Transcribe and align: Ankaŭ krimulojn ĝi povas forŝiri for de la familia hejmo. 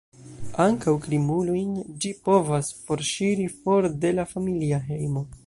Ankaŭ 0.63 0.93
krimulojn 1.03 1.75
ĝi 2.05 2.13
povas 2.31 2.73
forŝiri 2.89 3.47
for 3.61 3.91
de 4.07 4.17
la 4.19 4.27
familia 4.35 4.83
hejmo. 4.91 5.27